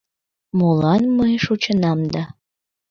[0.57, 2.23] Молан мые шочынам да